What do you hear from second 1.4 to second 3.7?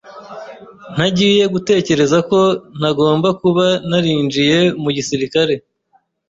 gutekereza ko ntagomba kuba